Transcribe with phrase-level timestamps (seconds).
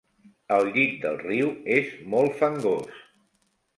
[0.55, 3.05] El llit del riu és molt fangós.